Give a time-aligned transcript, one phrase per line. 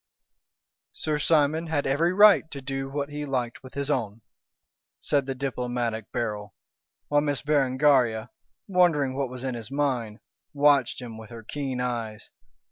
[0.93, 4.21] "Sir Simon had every right to do what he liked with his own,"
[4.99, 6.55] said the diplomatic Beryl,
[7.09, 8.31] while Miss Berengaria,
[8.67, 10.17] wondering what was in his mind,
[10.53, 12.31] watched him with her keen eyes.